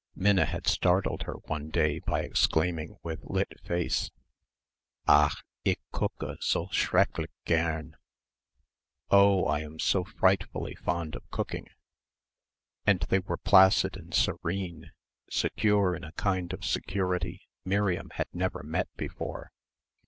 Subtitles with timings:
[0.15, 4.09] Minna had startled her one day by exclaiming with lit face,
[5.07, 7.95] "Ach, ich koche so schrecklich gern!"...
[9.11, 11.67] Oh, I am so frightfully fond of cooking....
[12.83, 14.91] And they were placid and serene,
[15.29, 19.51] secure in a kind of security Miriam had never met before.